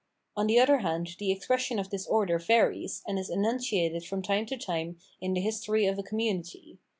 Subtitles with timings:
[0.35, 4.47] On the other hand the expression of this order varies, and is enunciated from time
[4.47, 6.79] to time in the history of a community.